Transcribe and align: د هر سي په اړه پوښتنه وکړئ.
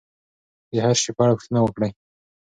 د 0.69 0.73
هر 0.85 0.95
سي 1.03 1.11
په 1.15 1.21
اړه 1.23 1.33
پوښتنه 1.37 1.59
وکړئ. 1.63 1.91